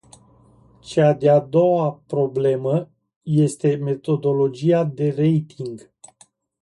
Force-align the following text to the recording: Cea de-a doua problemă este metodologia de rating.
Cea 0.81 1.13
de-a 1.13 1.39
doua 1.39 2.01
problemă 2.07 2.89
este 3.21 3.75
metodologia 3.75 4.83
de 4.83 5.09
rating. 5.15 5.91